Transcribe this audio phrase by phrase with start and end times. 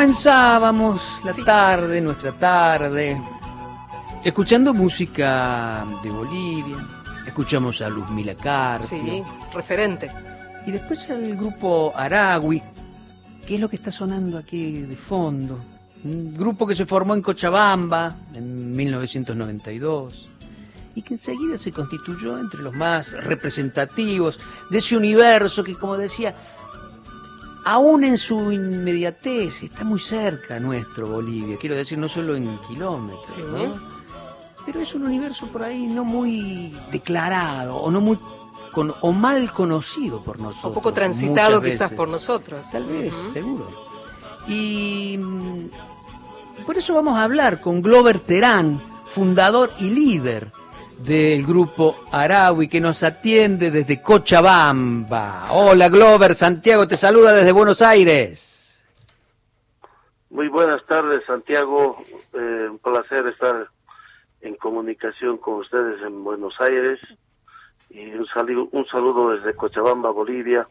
[0.00, 3.20] comenzábamos la tarde, nuestra tarde,
[4.24, 6.78] escuchando música de Bolivia.
[7.26, 8.88] Escuchamos a Luzmila Carpio.
[8.88, 10.10] Sí, referente.
[10.64, 12.62] Y después el grupo Aragui,
[13.46, 15.58] que es lo que está sonando aquí de fondo.
[16.02, 20.28] Un grupo que se formó en Cochabamba en 1992
[20.94, 24.40] y que enseguida se constituyó entre los más representativos
[24.70, 26.34] de ese universo que, como decía,
[27.64, 33.38] aún en su inmediatez está muy cerca nuestro Bolivia, quiero decir, no solo en kilómetros,
[33.38, 33.90] ¿no?
[34.64, 38.18] pero es un universo por ahí no muy declarado o no muy
[39.00, 40.70] o mal conocido por nosotros.
[40.70, 42.70] Un poco transitado quizás por nosotros.
[42.70, 43.68] Tal vez, seguro.
[44.46, 48.80] Y mm, por eso vamos a hablar con Glover Terán,
[49.12, 50.52] fundador y líder
[51.04, 55.48] del grupo Araui que nos atiende desde Cochabamba.
[55.52, 58.84] Hola Glover, Santiago te saluda desde Buenos Aires.
[60.28, 63.68] Muy buenas tardes Santiago, eh, un placer estar
[64.42, 67.00] en comunicación con ustedes en Buenos Aires
[67.88, 70.68] y un saludo, un saludo desde Cochabamba, Bolivia,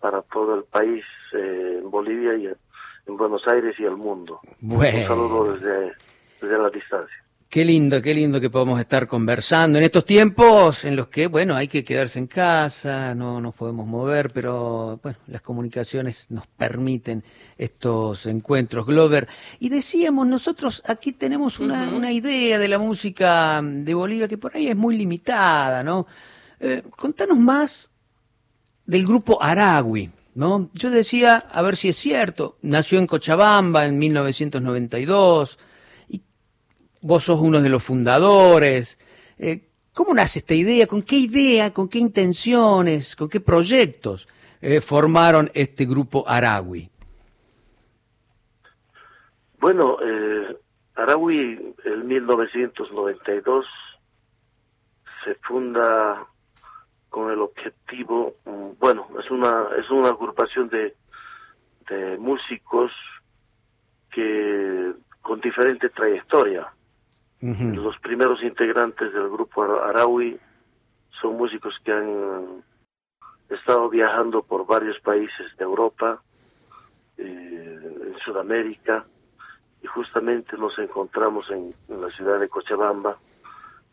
[0.00, 4.40] para todo el país, eh, en Bolivia y en Buenos Aires y el mundo.
[4.60, 4.98] Bueno.
[5.00, 5.92] Un saludo desde,
[6.40, 7.23] desde la distancia.
[7.54, 11.54] Qué lindo, qué lindo que podamos estar conversando en estos tiempos en los que, bueno,
[11.54, 17.22] hay que quedarse en casa, no nos podemos mover, pero, bueno, las comunicaciones nos permiten
[17.56, 19.28] estos encuentros, Glover.
[19.60, 24.56] Y decíamos, nosotros aquí tenemos una, una idea de la música de Bolivia que por
[24.56, 26.08] ahí es muy limitada, ¿no?
[26.58, 27.88] Eh, contanos más
[28.84, 30.70] del grupo Aragui, ¿no?
[30.74, 35.56] Yo decía, a ver si es cierto, nació en Cochabamba en 1992
[37.04, 38.98] vos sos uno de los fundadores.
[39.38, 40.86] Eh, ¿Cómo nace esta idea?
[40.86, 44.26] ¿Con qué idea, con qué intenciones, con qué proyectos
[44.60, 46.90] eh, formaron este grupo Aragui?
[49.60, 50.56] Bueno, eh,
[50.96, 53.66] en 1992
[55.24, 56.26] se funda
[57.10, 58.34] con el objetivo,
[58.80, 60.96] bueno, es una es una agrupación de,
[61.88, 62.90] de músicos
[64.10, 66.72] que con diferente trayectoria.
[67.44, 70.40] Los primeros integrantes del grupo Araui
[71.20, 72.64] son músicos que han
[73.50, 76.22] estado viajando por varios países de Europa,
[77.18, 79.04] eh, en Sudamérica,
[79.82, 83.18] y justamente nos encontramos en, la ciudad de Cochabamba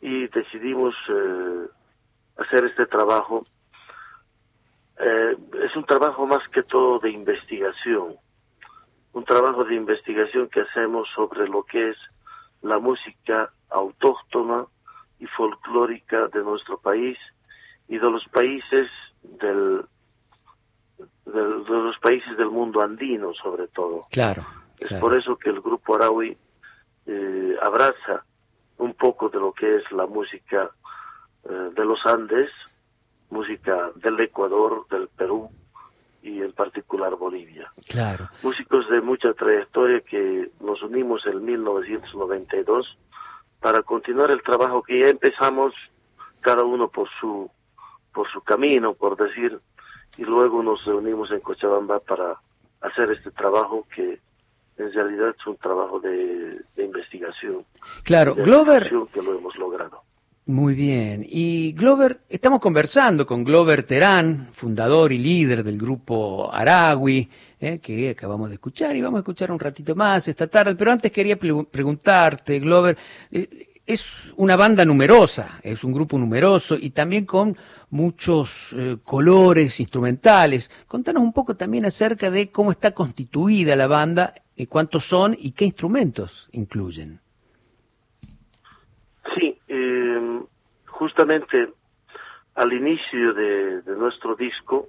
[0.00, 1.66] y decidimos eh,
[2.36, 3.44] hacer este trabajo.
[5.00, 8.14] Eh, es un trabajo más que todo de investigación,
[9.14, 11.96] un trabajo de investigación que hacemos sobre lo que es
[12.62, 14.64] la música autóctona
[15.18, 17.18] y folclórica de nuestro país
[17.88, 18.90] y de los países
[19.22, 19.84] del,
[21.26, 24.00] de los países del mundo andino sobre todo.
[24.10, 24.44] Claro.
[24.78, 26.36] Es por eso que el grupo Araui
[27.06, 28.24] eh, abraza
[28.78, 30.70] un poco de lo que es la música
[31.44, 32.50] eh, de los Andes,
[33.30, 35.50] música del Ecuador, del Perú,
[36.22, 37.72] y en particular Bolivia.
[37.88, 38.28] Claro.
[38.42, 42.96] Músicos de mucha trayectoria que nos unimos en 1992
[43.60, 45.74] para continuar el trabajo que ya empezamos
[46.40, 47.50] cada uno por su
[48.12, 49.58] por su camino, por decir,
[50.18, 52.38] y luego nos reunimos en Cochabamba para
[52.82, 54.20] hacer este trabajo que
[54.76, 57.64] en realidad es un trabajo de, investigación.
[58.04, 58.90] Claro, Glover.
[59.12, 60.02] Que lo hemos logrado.
[60.46, 61.24] Muy bien.
[61.28, 67.28] Y Glover, estamos conversando con Glover Terán, fundador y líder del grupo Aragui,
[67.60, 70.74] eh, que acabamos de escuchar y vamos a escuchar un ratito más esta tarde.
[70.74, 72.98] Pero antes quería preguntarte, Glover,
[73.30, 77.56] eh, es una banda numerosa, es un grupo numeroso y también con
[77.90, 80.72] muchos eh, colores instrumentales.
[80.88, 84.34] Contanos un poco también acerca de cómo está constituida la banda,
[84.68, 87.22] cuántos son y qué instrumentos incluyen.
[91.12, 91.68] Justamente
[92.54, 94.88] al inicio de, nuestro disco,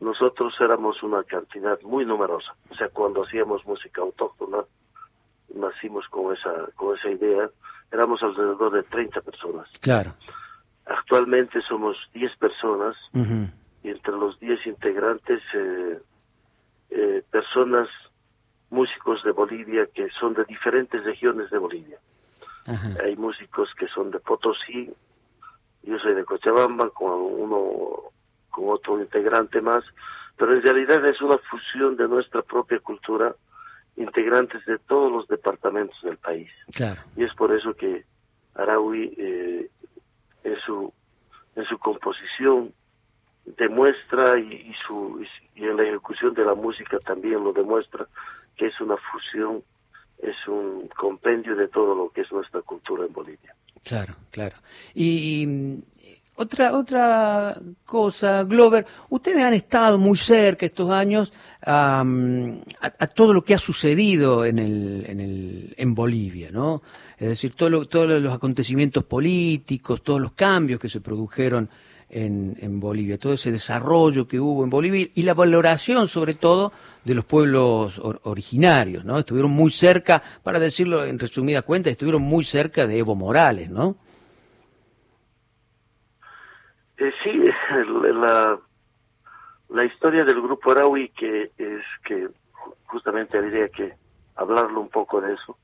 [0.00, 2.54] nosotros éramos una cantidad muy numerosa.
[2.70, 4.64] O sea, cuando hacíamos música autóctona,
[5.54, 7.48] nacimos con esa, con esa idea,
[7.92, 9.68] éramos alrededor de 30 personas.
[9.80, 10.14] Claro.
[10.86, 15.98] Actualmente somos 10 personas y entre los 10 integrantes, eh,
[16.90, 17.88] eh, personas,
[18.70, 21.98] músicos de Bolivia que son de diferentes regiones de Bolivia.
[23.04, 24.90] Hay músicos que son de Potosí,
[25.84, 28.10] yo soy de Cochabamba con uno
[28.50, 29.84] con otro integrante más,
[30.36, 33.34] pero en realidad es una fusión de nuestra propia cultura,
[33.96, 36.50] integrantes de todos los departamentos del país.
[36.74, 37.00] Claro.
[37.16, 38.04] Y es por eso que
[38.54, 39.70] Araui eh,
[40.44, 40.92] en su
[41.56, 42.72] en su composición
[43.44, 48.06] demuestra y, su y en la ejecución de la música también lo demuestra
[48.56, 49.62] que es una fusión,
[50.18, 53.54] es un compendio de todo lo que es nuestra cultura en Bolivia.
[53.84, 54.56] Claro, claro.
[54.94, 55.46] Y,
[56.36, 61.32] otra, otra cosa, Glover, ustedes han estado muy cerca estos años
[61.62, 62.04] a,
[63.14, 66.82] todo lo que ha sucedido en, el, en, el, en Bolivia, ¿no?
[67.18, 71.70] Es decir, todo todos los acontecimientos políticos, todos los cambios que se produjeron
[72.14, 76.72] en, Bolivia, todo ese desarrollo que hubo en Bolivia y la valoración sobre todo
[77.04, 79.18] de los pueblos originarios, ¿no?
[79.18, 83.96] Estuvieron muy cerca, para decirlo en resumida cuenta, estuvieron muy cerca de Evo Morales, ¿no?
[86.98, 87.32] Eh, sí,
[88.14, 88.58] la,
[89.70, 92.28] la historia del grupo Araui que es que
[92.86, 93.92] justamente habría que
[94.36, 95.58] hablarlo un poco de eso.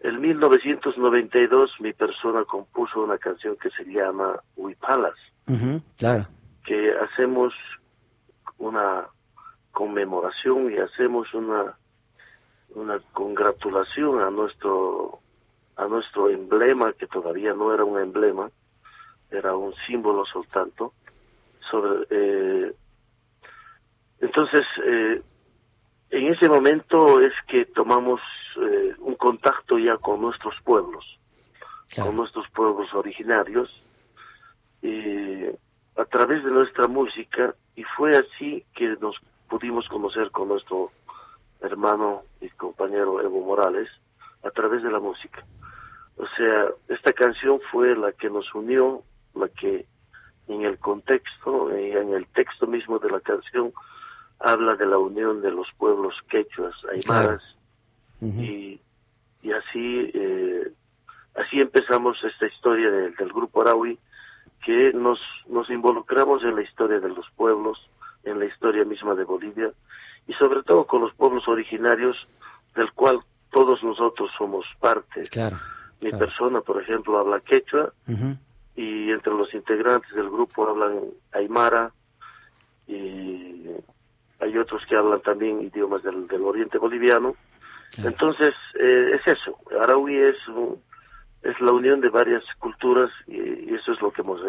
[0.00, 5.14] En 1992 mi persona compuso una canción que se llama Huipalas,
[5.96, 6.26] claro.
[6.64, 7.52] que hacemos
[8.58, 9.06] una
[9.72, 11.76] conmemoración y hacemos una
[12.74, 15.20] una congratulación a nuestro
[15.76, 18.50] a nuestro emblema que todavía no era un emblema
[19.30, 20.92] era un símbolo soltanto
[21.70, 22.72] sobre eh,
[24.20, 25.22] entonces eh,
[26.10, 28.20] en ese momento es que tomamos
[28.60, 31.04] eh, un contacto ya con nuestros pueblos
[31.96, 33.68] con nuestros pueblos originarios
[35.96, 39.16] a través de nuestra música y fue así que nos
[39.48, 40.90] pudimos conocer con nuestro
[41.60, 43.88] hermano y compañero Evo Morales
[44.42, 45.44] a través de la música.
[46.16, 49.02] O sea, esta canción fue la que nos unió,
[49.34, 49.86] la que
[50.48, 53.72] en el contexto, en el texto mismo de la canción,
[54.38, 57.42] habla de la unión de los pueblos quechuas, aymaras,
[58.20, 58.80] y,
[59.42, 60.72] y así, eh,
[61.36, 63.98] así empezamos esta historia del grupo Araui,
[64.64, 65.18] que nos,
[65.48, 67.78] nos involucramos en la historia de los pueblos,
[68.24, 69.70] en la historia misma de Bolivia,
[70.26, 72.16] y sobre todo con los pueblos originarios,
[72.74, 73.20] del cual
[73.50, 75.22] todos nosotros somos parte.
[75.30, 75.56] Claro,
[76.00, 77.92] Mi persona, por ejemplo, habla quechua,
[78.76, 81.00] y entre los integrantes del grupo hablan
[81.32, 81.90] aymara,
[82.86, 83.66] y
[84.40, 87.34] hay otros que hablan también idiomas del, del oriente boliviano.
[87.98, 89.56] Entonces, eh, es eso.
[89.82, 90.80] Araui es un,
[91.42, 94.40] es la unión de varias culturas y, eso es lo que hemos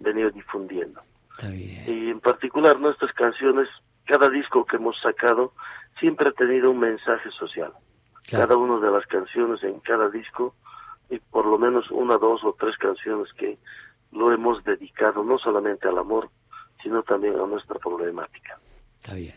[0.00, 1.00] venido difundiendo.
[1.42, 3.68] Y en particular nuestras canciones,
[4.04, 5.52] cada disco que hemos sacado
[6.00, 7.72] siempre ha tenido un mensaje social.
[8.30, 10.54] Cada una de las canciones en cada disco
[11.10, 13.58] y por lo menos una, dos o tres canciones que
[14.12, 16.28] lo hemos dedicado no solamente al amor,
[16.82, 18.58] sino también a nuestra problemática.
[18.98, 19.34] Está bien,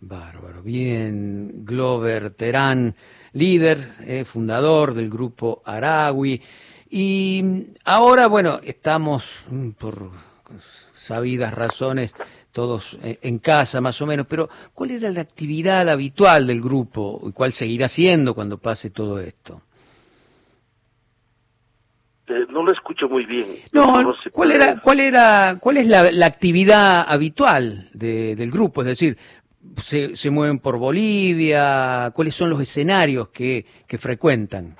[0.00, 0.62] bárbaro.
[0.62, 2.94] Bien, Glover Terán
[3.36, 6.40] líder, eh, fundador del grupo Aragui.
[6.88, 7.44] Y
[7.84, 10.10] ahora, bueno, estamos mm, por
[10.94, 12.14] sabidas razones
[12.52, 17.20] todos eh, en casa más o menos, pero ¿cuál era la actividad habitual del grupo
[17.28, 19.60] y cuál seguirá siendo cuando pase todo esto?
[22.28, 23.58] Eh, no lo escucho muy bien.
[23.72, 28.80] No, ¿cuál era, cuál era, cuál es la, la actividad habitual de, del grupo?
[28.80, 29.18] Es decir,
[29.76, 32.10] se, se mueven por Bolivia?
[32.14, 34.76] ¿Cuáles son los escenarios que, que frecuentan?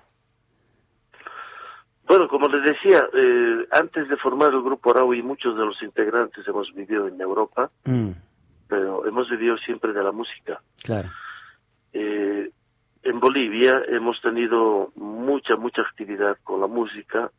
[2.06, 6.46] Bueno, como les decía, eh, antes de formar el grupo Araui, muchos de los integrantes
[6.46, 8.10] hemos vivido en Europa, mm.
[8.68, 10.60] pero hemos vivido siempre de la música.
[10.84, 11.08] Claro.
[11.92, 12.50] Eh,
[13.02, 17.30] en Bolivia hemos tenido mucha, mucha actividad con la música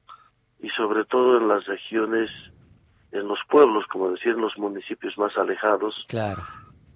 [0.60, 2.30] y sobre todo en las regiones,
[3.14, 6.06] en los pueblos, como decir, en los municipios más alejados.
[6.10, 6.44] Claro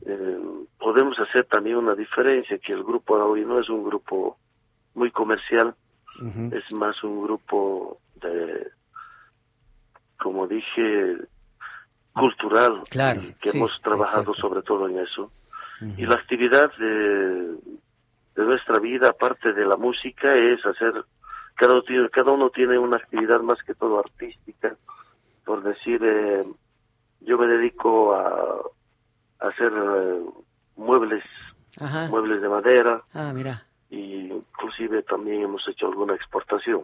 [0.05, 0.39] eh,
[0.79, 4.37] podemos hacer también una diferencia, que el grupo hoy no es un grupo
[4.93, 5.75] muy comercial,
[6.51, 8.67] es más un grupo de,
[10.17, 11.17] como dije,
[12.13, 15.31] cultural, claro, que hemos trabajado sobre todo en eso.
[15.97, 17.55] Y la actividad de,
[18.35, 20.93] de nuestra vida, aparte de la música, es hacer,
[21.55, 21.81] cada,
[22.11, 24.75] cada uno tiene una actividad más que todo artística,
[25.43, 26.43] por decir, eh,
[27.21, 28.61] yo me dedico a
[29.41, 30.21] hacer eh,
[30.77, 31.23] muebles,
[32.09, 33.03] muebles de madera.
[33.13, 33.65] Ah, mira.
[33.89, 36.83] Y inclusive también hemos hecho alguna exportación.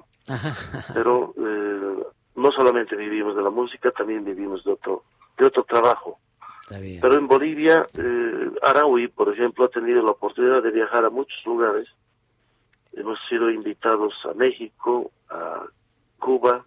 [0.94, 2.04] Pero eh,
[2.36, 5.04] no solamente vivimos de la música, también vivimos de otro,
[5.38, 6.20] de otro trabajo.
[6.70, 11.40] Pero en Bolivia, eh, Araui, por ejemplo, ha tenido la oportunidad de viajar a muchos
[11.46, 11.88] lugares.
[12.92, 15.64] Hemos sido invitados a México, a
[16.20, 16.66] Cuba,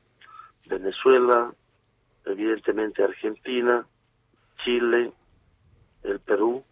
[0.67, 1.53] Venezuela,
[2.25, 3.85] evidentemente Argentina,
[4.65, 5.13] Chile,
[6.03, 6.65] el Perú,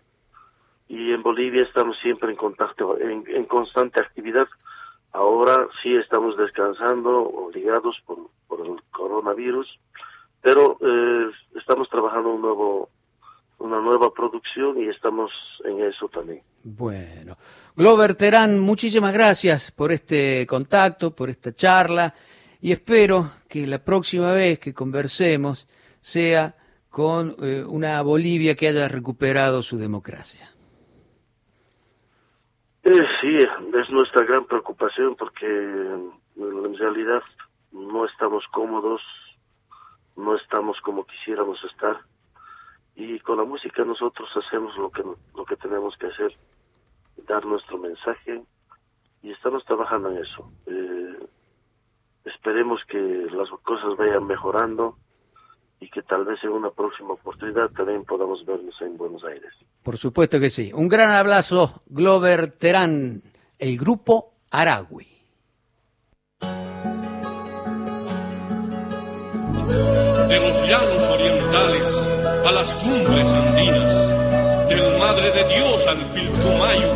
[0.88, 4.48] y en Bolivia estamos siempre en contacto, en, constante actividad.
[5.12, 8.18] Ahora sí estamos descansando, obligados por,
[8.60, 9.66] el coronavirus,
[10.40, 12.88] pero eh, estamos trabajando un nuevo
[13.58, 15.30] una nueva producción y estamos
[15.64, 16.42] en eso también.
[16.62, 17.36] Bueno,
[17.76, 22.14] Glover Terán, muchísimas gracias por este contacto, por esta charla
[22.60, 25.66] y espero que la próxima vez que conversemos
[26.00, 26.54] sea
[26.98, 30.48] con eh, una Bolivia que haya recuperado su democracia.
[32.82, 37.22] Eh, sí, es nuestra gran preocupación porque en realidad
[37.70, 39.00] no estamos cómodos,
[40.16, 41.98] no estamos como quisiéramos estar
[42.96, 45.04] y con la música nosotros hacemos lo que
[45.36, 46.32] lo que tenemos que hacer,
[47.28, 48.42] dar nuestro mensaje
[49.22, 50.50] y estamos trabajando en eso.
[50.66, 51.28] Eh,
[52.24, 54.96] esperemos que las cosas vayan mejorando
[55.80, 59.52] y que tal vez en una próxima oportunidad también podamos vernos en Buenos Aires.
[59.82, 60.72] Por supuesto que sí.
[60.74, 63.22] Un gran abrazo, Glover Terán,
[63.58, 65.06] el grupo Aragui.
[70.28, 72.08] De los llanos orientales
[72.46, 76.92] a las cumbres andinas, del Madre de Dios al Pilcomayo,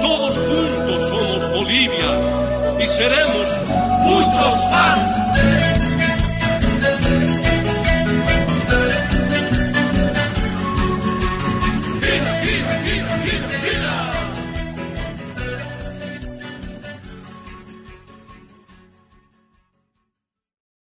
[0.00, 3.58] todos juntos somos Bolivia y seremos
[4.04, 5.69] muchos más.